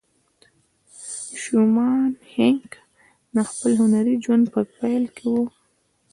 [1.41, 2.71] شومان هينک
[3.33, 5.45] د خپل هنري ژوند په پيل کې وه.